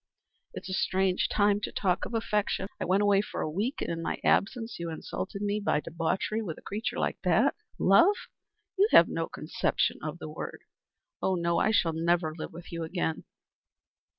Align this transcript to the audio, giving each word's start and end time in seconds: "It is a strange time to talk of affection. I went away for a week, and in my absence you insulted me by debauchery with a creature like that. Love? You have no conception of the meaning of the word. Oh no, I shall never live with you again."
"It 0.55 0.63
is 0.63 0.69
a 0.69 0.73
strange 0.79 1.29
time 1.29 1.61
to 1.61 1.71
talk 1.71 2.05
of 2.05 2.15
affection. 2.15 2.67
I 2.79 2.85
went 2.85 3.03
away 3.03 3.21
for 3.21 3.41
a 3.41 3.49
week, 3.51 3.83
and 3.83 3.91
in 3.91 4.01
my 4.01 4.19
absence 4.23 4.79
you 4.79 4.89
insulted 4.89 5.43
me 5.43 5.59
by 5.59 5.79
debauchery 5.79 6.41
with 6.41 6.57
a 6.57 6.61
creature 6.63 6.97
like 6.97 7.21
that. 7.23 7.53
Love? 7.77 8.15
You 8.79 8.87
have 8.93 9.07
no 9.07 9.27
conception 9.29 9.99
of 10.01 10.17
the 10.17 10.25
meaning 10.25 10.29
of 10.29 10.29
the 10.29 10.29
word. 10.39 10.61
Oh 11.21 11.35
no, 11.35 11.59
I 11.59 11.69
shall 11.69 11.93
never 11.93 12.33
live 12.35 12.51
with 12.51 12.71
you 12.71 12.81
again." 12.81 13.25